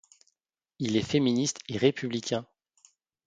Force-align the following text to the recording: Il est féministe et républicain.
Il 0.79 0.97
est 0.97 1.03
féministe 1.07 1.59
et 1.69 1.77
républicain. 1.77 2.47